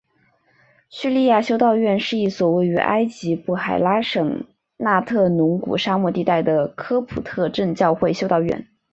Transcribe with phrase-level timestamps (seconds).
[0.89, 8.67] 叙利亚修道院是一所位于埃及布海拉省纳特隆谷沙漠地带的科普特正教会修道院。